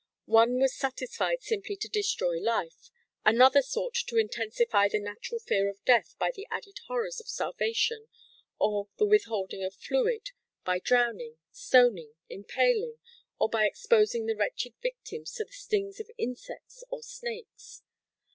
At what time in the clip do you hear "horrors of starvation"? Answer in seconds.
6.87-8.07